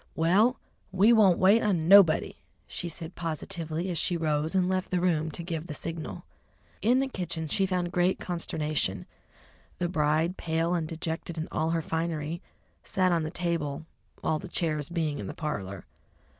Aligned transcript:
"Well, 0.15 0.59
we 0.91 1.13
won't 1.13 1.37
wait 1.37 1.61
on 1.61 1.87
nobody," 1.87 2.37
she 2.65 2.89
said 2.89 3.13
positively, 3.13 3.91
as 3.91 3.99
she 3.99 4.17
rose 4.17 4.55
and 4.55 4.67
left 4.67 4.89
the 4.89 4.99
room 4.99 5.29
to 5.29 5.43
give 5.43 5.67
the 5.67 5.75
signal. 5.75 6.25
In 6.81 6.99
the 6.99 7.07
kitchen 7.07 7.45
she 7.47 7.67
found 7.67 7.91
great 7.91 8.17
consternation: 8.17 9.05
the 9.77 9.87
bride, 9.87 10.37
pale 10.37 10.73
and 10.73 10.87
dejected 10.87 11.37
in 11.37 11.47
all 11.51 11.69
her 11.69 11.83
finery, 11.83 12.41
sat 12.83 13.11
on 13.11 13.21
the 13.21 13.29
table, 13.29 13.85
all 14.23 14.39
the 14.39 14.47
chairs 14.47 14.89
being 14.89 15.19
in 15.19 15.27
the 15.27 15.35
parlour. 15.35 15.85